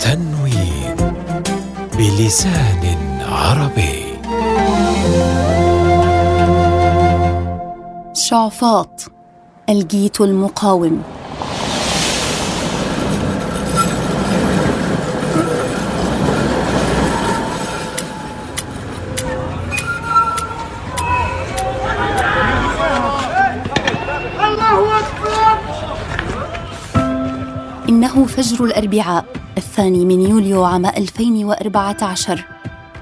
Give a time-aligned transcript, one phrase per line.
[0.00, 0.96] تنوين
[1.98, 2.82] بلسان
[3.20, 4.00] عربي.
[8.14, 9.00] شعفاط
[9.68, 11.02] الجيت المقاوم.
[28.24, 29.24] فجر الأربعاء
[29.58, 32.44] الثاني من يوليو عام 2014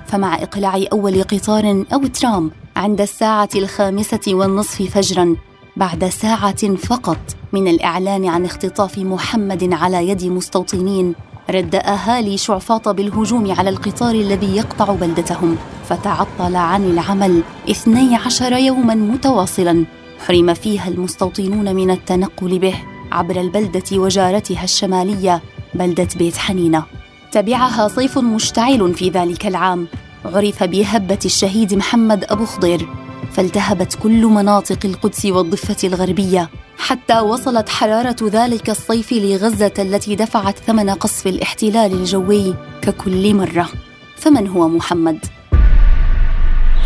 [0.06, 5.36] فمع إقلاع أول قطار أو ترام عند الساعة الخامسة والنصف فجراً
[5.78, 7.18] بعد ساعة فقط
[7.52, 11.14] من الإعلان عن اختطاف محمد على يد مستوطنين
[11.50, 15.56] رد أهالي شعفاط بالهجوم على القطار الذي يقطع بلدتهم.
[15.88, 19.84] فتعطل عن العمل 12 يوما متواصلا
[20.27, 22.74] حرم فيها المستوطنون من التنقل به.
[23.12, 25.42] عبر البلدة وجارتها الشمالية
[25.74, 26.84] بلدة بيت حنينة.
[27.33, 29.88] تبعها صيف مشتعل في ذلك العام.
[30.24, 32.88] عرف بهبة الشهيد محمد أبو خضير.
[33.33, 36.50] فالتهبت كل مناطق القدس والضفة الغربية.
[36.78, 43.68] حتى وصلت حرارة ذلك الصيف لغزة التي دفعت ثمن قصف الاحتلال الجوي ككل مرة.
[44.16, 45.18] فمن هو محمد؟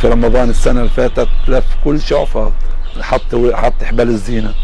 [0.00, 2.52] في رمضان السنة اللي فاتت لف كل شعفات
[3.00, 4.54] حط حط حبال الزينة.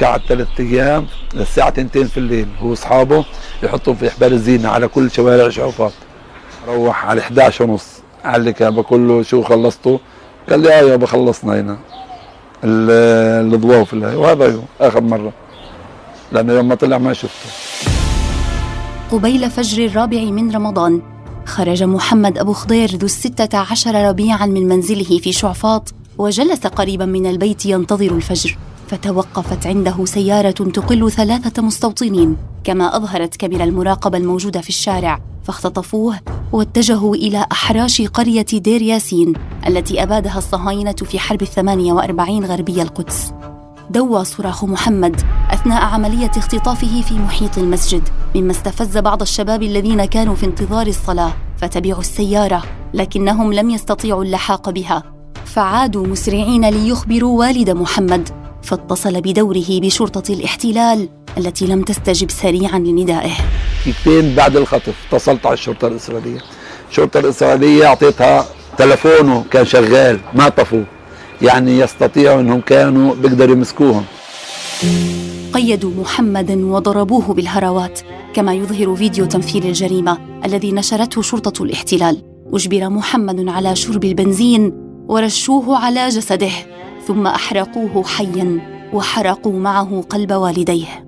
[0.00, 3.24] قعد ثلاث أيام للساعة 2 في الليل هو واصحابه
[3.62, 5.92] يحطهم في حبال الزينة على كل شوارع شعفات
[6.68, 7.86] روح على 11 ونص.
[8.24, 9.98] قال لي بقول له شو خلصتوا؟
[10.50, 11.78] قال لي آه يابا خلصنا هنا.
[12.64, 15.32] الضواف وهذا يوم آخر مرة.
[16.32, 17.50] لأنه يوم ما طلع ما شفته.
[19.10, 21.02] قبيل فجر الرابع من رمضان
[21.46, 27.26] خرج محمد أبو خضير ذو الستة عشر ربيعا من منزله في شعفاط وجلس قريبا من
[27.26, 28.56] البيت ينتظر الفجر.
[28.90, 36.18] فتوقفت عنده سيارة تقل ثلاثة مستوطنين كما أظهرت كاميرا المراقبة الموجودة في الشارع فاختطفوه
[36.52, 39.32] واتجهوا إلى أحراش قرية دير ياسين
[39.66, 43.32] التي أبادها الصهاينة في حرب الثمانية وأربعين غربي القدس.
[43.90, 45.20] دوى صراخ محمد
[45.50, 51.32] أثناء عملية اختطافه في محيط المسجد مما استفز بعض الشباب الذين كانوا في انتظار الصلاة
[51.56, 52.62] فتبعوا السيارة
[52.94, 55.02] لكنهم لم يستطيعوا اللحاق بها.
[55.44, 58.39] فعادوا مسرعين ليخبروا والد محمد.
[58.70, 61.08] فاتصل بدوره بشرطة الاحتلال
[61.38, 63.32] التي لم تستجب سريعا لندائه.
[63.82, 66.40] دقيقتين بعد الخطف اتصلت على الشرطة الإسرائيلية.
[66.90, 68.46] الشرطة الإسرائيلية أعطيتها
[68.78, 70.84] تلفونه كان شغال ما طفوه
[71.42, 74.04] يعني يستطيعوا أنهم كانوا بيقدروا يمسكوهم.
[75.52, 78.00] قيدوا محمدا وضربوه بالهراوات
[78.34, 82.22] كما يظهر فيديو تمثيل الجريمة الذي نشرته شرطة الاحتلال.
[82.52, 84.72] أجبر محمد على شرب البنزين
[85.08, 86.69] ورشوه على جسده.
[87.10, 88.60] ثم أحرقوه حيا
[88.92, 91.06] وحرقوا معه قلب والديه.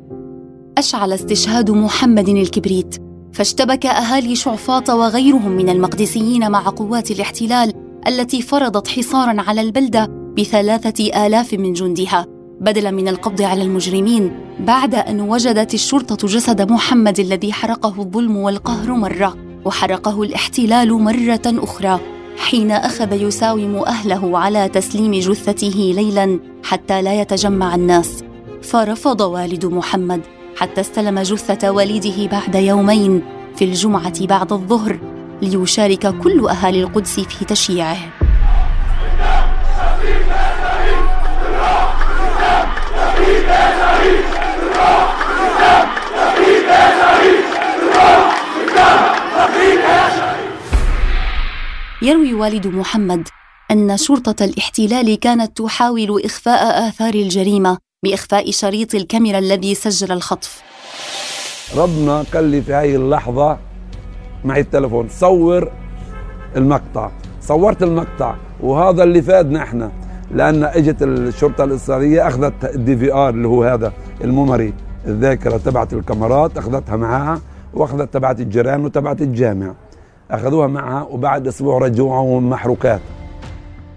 [0.79, 2.97] أشعل استشهاد محمد الكبريت
[3.33, 7.73] فاشتبك أهالي شعفاط وغيرهم من المقدسيين مع قوات الاحتلال
[8.09, 10.07] التي فرضت حصارا على البلدة
[10.39, 12.27] بثلاثة آلاف من جندها.
[12.61, 18.93] بدلا من القبض على المجرمين بعد أن وجدت الشرطة جسد محمد الذي حرقه الظلم والقهر
[18.93, 22.01] مرة وحرقه الاحتلال مرة أخرى.
[22.43, 28.25] حين أخذ يساوم أهله على تسليم جثته ليلا حتى لا يتجمع الناس.
[28.63, 30.21] فرفض والد محمد
[30.57, 33.23] حتى استلم جثة والده بعد يومين
[33.57, 34.99] في الجمعة بعد الظهر
[35.43, 37.97] ليشارك كل أهالي القدس في تشييعه.
[52.03, 53.29] يروي والد محمد
[53.71, 60.63] أن شرطة الاحتلال كانت تحاول إخفاء آثار الجريمة بإخفاء شريط الكاميرا الذي سجل الخطف.
[61.77, 63.59] ربنا قال لي في هاي اللحظة
[64.45, 65.73] معي التلفون صور
[66.57, 67.11] المقطع.
[67.41, 69.93] صورت المقطع وهذا اللي فادنا إحنا
[70.31, 73.93] لأن إجت الشرطة الإسرائيلية أخذت ال DVR اللي هو هذا
[74.25, 74.75] ال memory
[75.07, 77.41] الذاكرة تبعت الكاميرات أخذتها معها
[77.75, 79.75] وأخذت تبعت الجيران وتبعت الجامع.
[80.33, 83.01] أخذوها معها وبعد أسبوع رجعوهم محروكات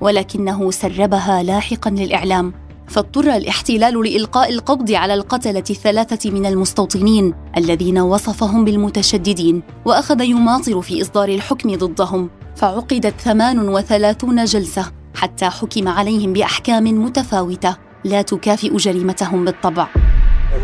[0.02, 2.54] ولكنه سربها لاحقا للإعلام
[2.88, 11.02] فاضطر الاحتلال لإلقاء القبض على القتلة الثلاثة من المستوطنين الذين وصفهم بالمتشددين وأخذ يماطل في
[11.02, 19.88] إصدار الحكم ضدهم فعقدت 38 جلسة حتى حكم عليهم بأحكام متفاوتة لا تكافئ جريمتهم بالطبع.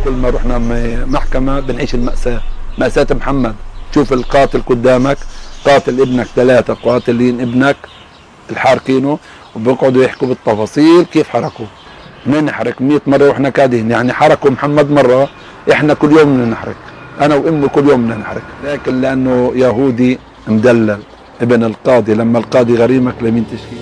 [0.03, 0.57] كل ما رحنا
[1.06, 2.41] محكمة بنعيش المأساة
[2.77, 3.56] مأساة محمد.
[3.91, 5.17] تشوف القاتل قدامك
[5.65, 7.77] قاتل ابنك ثلاثة قاتلين ابنك
[8.49, 9.19] الحارقينه
[9.55, 11.65] وبيقعدوا يحكوا بالتفاصيل كيف حرقوا
[12.27, 15.29] ننحرق 100 مرة وإحنا قاعدين يعني حركوا محمد مرة
[15.71, 16.75] إحنا كل يوم ننحرق
[17.21, 20.99] أنا وأمي كل يوم ننحرق لكن لأنه يهودي مدلل
[21.41, 23.81] ابن القاضي لما القاضي غريمك لمين تشكي؟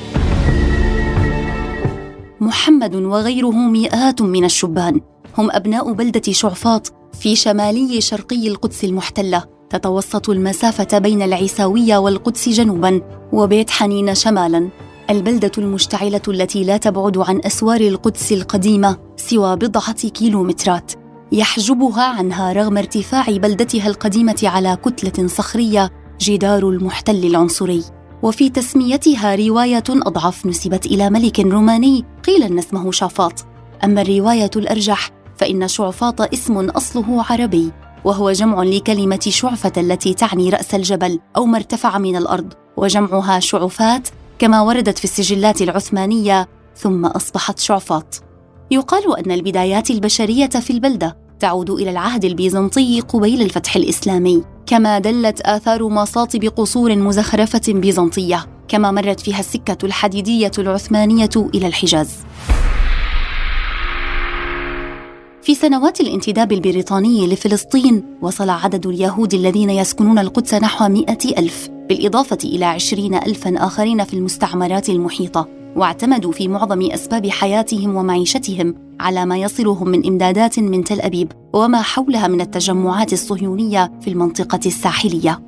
[2.42, 5.02] محمد وغيره مئات من الشبان.
[5.38, 9.59] هم أبناء بلدة شعفاط في شمالي شرقي القدس المحتلة.
[9.70, 13.02] تتوسط المسافة بين العيساوية والقدس جنوبا
[13.34, 14.70] وبيت حنين شمالا
[15.10, 20.92] البلدة المشتعلة التي لا تبعد عن أسوار القدس القديمة سوى بضعة كيلومترات.
[21.32, 27.84] يحجبها عنها رغم ارتفاع بلدتها القديمة على كتلة صخرية جدار المحتل العنصري.
[28.24, 33.46] وفي تسميتها رواية أضعف نسبت إلى ملك روماني قيل أن اسمه شافاط
[33.84, 37.72] أما الرواية الأرجح فإن شعفاط اسم أصله عربي.
[38.04, 44.08] وهو جمع لكلمة شعفة التي تعني رأس الجبل أو ما ارتفع من الأرض وجمعها شعفات
[44.40, 48.24] كما وردت في السجلات العثمانية ثم أصبحت شعفاط
[48.72, 55.42] يقال أن البدايات البشرية في البلدة تعود إلى العهد البيزنطي قبيل الفتح الإسلامي كما دلت
[55.42, 62.10] آثار مصاطب قصور مزخرفة بيزنطية كما مرت فيها السكة الحديدية العثمانية إلى الحجاز.
[65.50, 72.38] في سنوات الانتداب البريطاني لفلسطين وصل عدد اليهود الذين يسكنون القدس نحو مئة ألف بالإضافة
[72.44, 79.38] إلى عشرين ألفا آخرين في المستعمرات المحيطة واعتمدوا في معظم أسباب حياتهم ومعيشتهم على ما
[79.38, 85.40] يصلهم من إمدادات من تل أبيب وما حولها من التجمعات الصهيونية في المنطقة الساحلية.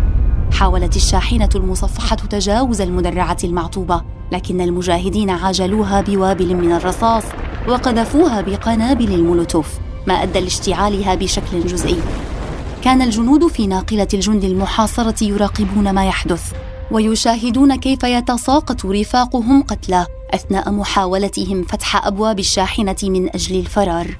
[0.52, 4.02] حاولت الشاحنة المصفحة تجاوز المدرعة المعطوبة
[4.32, 7.24] لكن المجاهدين عاجلوها بوابل من الرصاص
[7.68, 11.96] وقذفوها بقنابل المولوتوف ما أدى لاشتعالها بشكل جزئي.
[12.84, 16.52] كان الجنود في ناقلة الجند المحاصرة يراقبون ما يحدث
[16.90, 24.16] ويشاهدون كيف يتساقط رفاقهم قتلى أثناء محاولتهم فتح أبواب الشاحنة من أجل الفرار.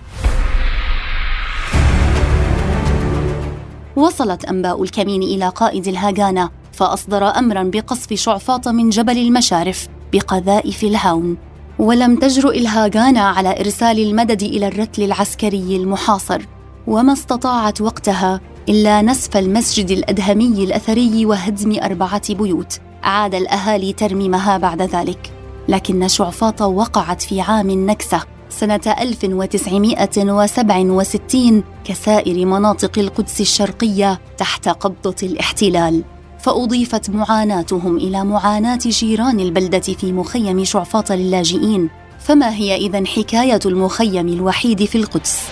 [3.99, 11.37] وصلت أنباء الكمين إلى قائد الهاغانا فأصدر أمرا بقصف شعفاط من جبل المشارف بقذائف الهاون.
[11.79, 16.43] ولم تجرؤ الهاغانا على إرسال المدد إلى الرتل العسكري المحاصر.
[16.87, 22.81] وما استطاعت وقتها إلا نسف المسجد الأدهمي الأثري وهدم أربعة بيوت.
[23.03, 25.33] عاد الأهالي ترميمها بعد ذلك.
[25.69, 28.38] لكن شعفاط وقعت في عام النكسة.
[28.51, 36.05] سنة 1967 كسائر مناطق القدس الشرقية تحت قبضة الاحتلال.
[36.39, 41.91] فأضيفت معاناتهم إلى معاناة جيران البلدة في مخيم شعفاط للاجئين.
[42.19, 45.43] فما هي إذا حكاية المخيم الوحيد في القدس؟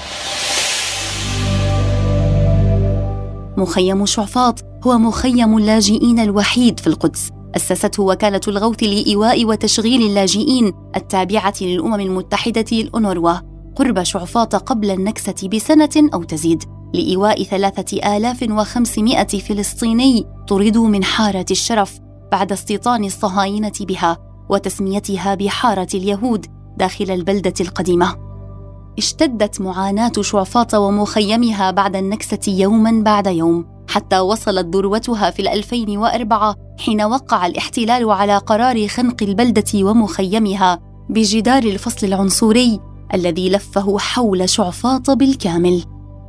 [3.57, 7.36] مخيم شعفاط هو مخيم اللاجئين الوحيد في القدس.
[7.57, 13.33] أسسته وكالة الغوث لإيواء وتشغيل اللاجئين التابعة للأمم المتحدة الأونروا
[13.77, 21.47] قرب شعفاط قبل النكسة بسنة أو تزيد لإيواء ثلاثة آلاف وخمسمائة فلسطيني طردوا من حارة
[21.51, 21.99] الشرف
[22.33, 26.47] بعد استيطان الصهاينة بها وتسميتها بحارة اليهود
[26.77, 28.17] داخل البلدة القديمة.
[28.99, 37.03] اشتدت معاناة شعفاط ومخيمها بعد النكسة يوما بعد يوم حتى وصلت ذروتها في 2004 حين
[37.03, 42.81] وقع الاحتلال على قرار خنق البلدة ومخيمها بجدار الفصل العنصري
[43.15, 45.83] الذي لفه حول شعفاط بالكامل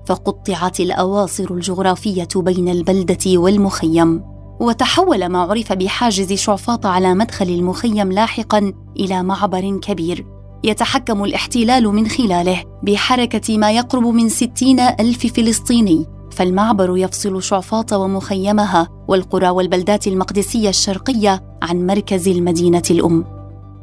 [0.08, 4.24] فقطعت الأواصر الجغرافية بين البلدة والمخيم.
[4.60, 10.26] وتحول ما عرف بحاجز شعفاط على مدخل المخيم لاحقا إلى معبر كبير
[10.64, 16.06] يتحكم الاحتلال من خلاله بحركة ما يقرب من ستين ألف فلسطيني.
[16.38, 23.26] فالمعبر يفصل شعفاط ومخيمها والقرى والبلدات المقدسية الشرقية عن مركز المدينة الأم.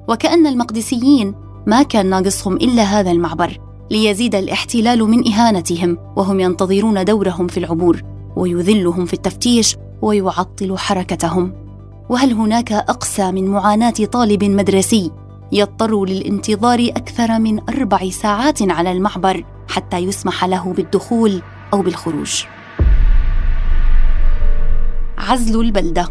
[0.09, 1.35] وكأن المقدسيين
[1.67, 3.59] ما كان ناقصهم إلا هذا المعبر
[3.91, 8.03] ليزيد الاحتلال من إهانتهم وهم ينتظرون دورهم في العبور
[8.37, 11.53] ويذلهم في التفتيش ويعطل حركتهم.
[12.09, 15.11] وهل هناك أقسى من معاناة طالب مدرسي
[15.53, 21.43] يضطر للانتظار أكثر من أربع ساعات على المعبر حتى يسمح له بالدخول؟
[21.73, 22.45] أو بالخروج.
[25.19, 26.09] عزل البلدة.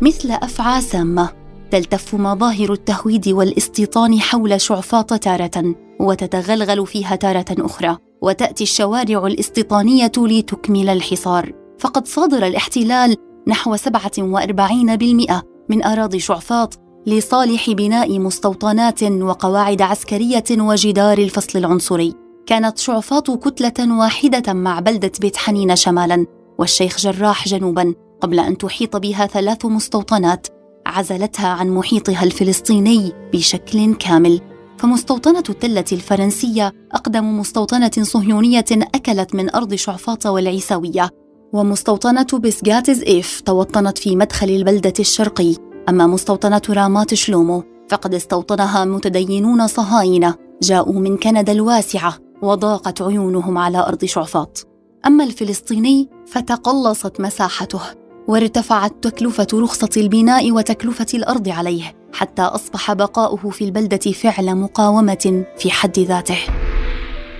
[0.00, 1.28] مثل أفعى سامة
[1.70, 10.88] تلتف مظاهر التهويد والاستيطان حول شعفاط تارة وتتغلغل فيها تارة أخرى وتأتي الشوارع الاستيطانية لتكمل
[10.88, 11.52] الحصار.
[11.78, 13.16] فقد صادر الاحتلال
[13.48, 22.21] نحو 47% من أراضي شعفاط لصالح بناء مستوطنات وقواعد عسكرية وجدار الفصل العنصري.
[22.46, 26.26] كانت شعفاط كتلة واحدة مع بلدة بيت حنين شمالا
[26.58, 30.46] والشيخ جراح جنوبا قبل أن تحيط بها ثلاث مستوطنات.
[30.86, 34.40] عزلتها عن محيطها الفلسطيني بشكل كامل.
[34.78, 41.10] فمستوطنة التلة الفرنسية أقدم مستوطنة صهيونية أكلت من أرض شعفاط والعيسوية
[41.52, 45.54] ومستوطنة بسجاتز إيف توطنت في مدخل البلدة الشرقي.
[45.88, 52.21] أما مستوطنة رامات شلومو فقد استوطنها متدينون صهاينة جاءوا من كندا الواسعة.
[52.42, 54.66] وضاقت عيونهم على أرض شعفاط.
[55.06, 57.80] أما الفلسطيني فتقلصت مساحته
[58.28, 65.70] وارتفعت تكلفة رخصة البناء وتكلفة الأرض عليه حتى أصبح بقاؤه في البلدة فعل مقاومة في
[65.70, 66.38] حد ذاته.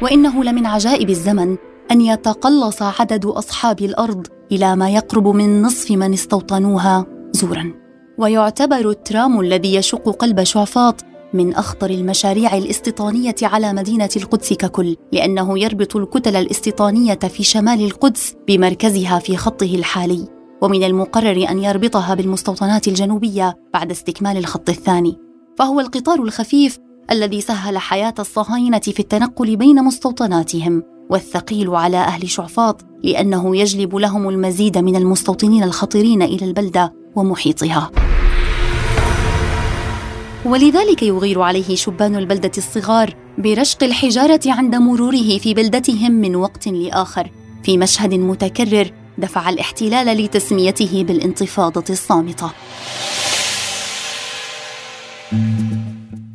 [0.03, 1.57] وإنه لمن عجائب الزمن
[1.91, 7.75] أن يتقلص عدد أصحاب الأرض إلى ما يقرب من نصف من استوطنوها زورا.
[8.19, 15.59] ويعتبر الترام الذي يشق قلب شعفاط من أخطر المشاريع الاستيطانية على مدينة القدس ككل لأنه
[15.59, 20.29] يربط الكتل الاستيطانية في شمال القدس بمركزها في خطه الحالي.
[20.63, 25.19] ومن المقرر أن يربطها بالمستوطنات الجنوبية بعد استكمال الخط الثاني.
[25.59, 26.79] فهو القطار الخفيف
[27.11, 34.29] الذي سهل حياة الصهاينة في التنقل بين مستوطناتهم والثقيل على أهل شعفاط لأنه يجلب لهم
[34.29, 37.91] المزيد من المستوطنين الخطيرين إلى البلدة ومحيطها.
[40.45, 47.31] ولذلك يغير عليه شبان البلدة الصغار برشق الحجارة عند مروره في بلدتهم من وقت لآخر.
[47.65, 52.51] في مشهد متكرر دفع الاحتلال لتسميته بالانتفاضة الصامتة.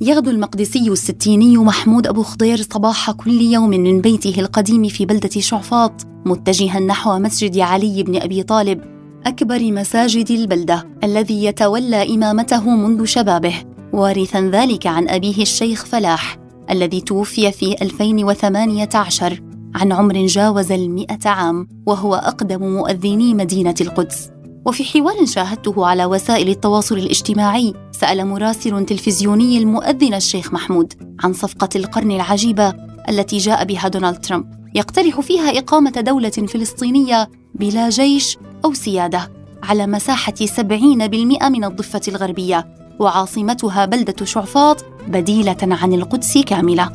[0.02, 5.92] يغدو المقدسي الستيني محمود أبو خضير صباح كل يوم من بيته القديم في بلدة شعفاط
[6.26, 8.82] متجها نحو مسجد علي بن أبي طالب
[9.26, 13.76] أكبر مساجد البلدة الذي يتولى إمامته منذ شبابه.
[13.94, 16.38] وارثا ذلك عن أبيه الشيخ فلاح
[16.72, 19.41] الذي توفي في 2018
[19.75, 24.29] عن عمر جاوز المئة عام وهو أقدم مؤذني مدينة القدس.
[24.65, 31.70] وفي حوار شاهدته على وسائل التواصل الاجتماعي سأل مراسل تلفزيوني المؤذن الشيخ محمود عن صفقة
[31.75, 32.74] القرن العجيبة
[33.10, 34.46] التي جاء بها دونالد ترامب.
[34.75, 39.32] يقترح فيها إقامة دولة فلسطينية بلا جيش أو سيادة
[39.63, 42.87] على مساحة 70% من الضفة الغربية.
[43.00, 46.89] وعاصمتها بلدة شعفاط بديلة عن القدس كاملة.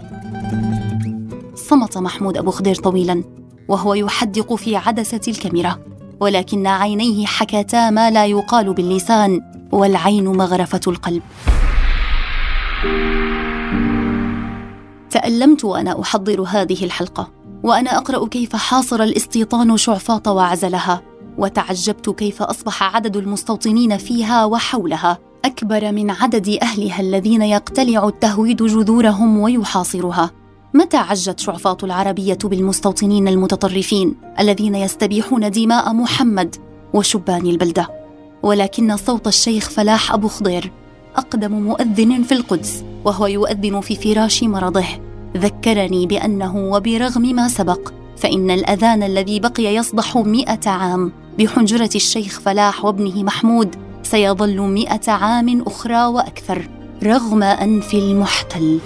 [1.54, 3.24] صمت محمود أبو خضير طويلا
[3.68, 5.78] وهو يحدق في عدسة الكاميرا
[6.20, 9.40] ولكن عينيه حكتا ما لا يقال باللسان
[9.72, 11.22] والعين مغرفة القلب.
[15.10, 17.30] تألمت وأنا أحضر هذه الحلقة
[17.62, 21.02] وأنا أقرأ كيف حاصر الاستيطان شعفاط وعزلها.
[21.38, 25.18] وتعجبت كيف أصبح عدد المستوطنين فيها وحولها.
[25.44, 30.30] أكبر من عدد أهلها الذين يقتلع التهويد جذورهم ويحاصرها.
[30.74, 36.56] متى عجت شعفاط العربية بالمستوطنين المتطرفين الذين يستبيحون دماء محمد
[36.94, 37.88] وشبان البلدة؟
[38.42, 40.72] ولكن صوت الشيخ فلاح أبو خضير
[41.16, 44.86] أقدم مؤذن في القدس وهو يؤذن في فراش مرضه.
[45.36, 52.84] ذكرني بأنه وبرغم ما سبق فإن الأذان الذي بقي يصدح مئة عام بحنجرة الشيخ فلاح
[52.84, 56.68] وابنه محمود سيظل مئة عام أخرى وأكثر
[57.04, 58.78] رغم أنف المحتل.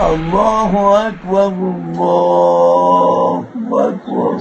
[0.00, 4.36] الله أكبر الله أكبر.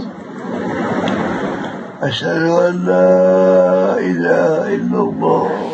[2.02, 5.67] أشهد أن لا إله إلا الله.